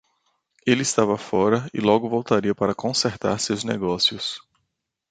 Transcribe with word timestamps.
Ele 0.65 0.81
estava 0.81 1.15
fora 1.15 1.69
e 1.71 1.79
logo 1.79 2.09
voltaria 2.09 2.55
para 2.55 2.73
consertar 2.73 3.39
seus 3.39 3.63
negócios. 3.63 4.41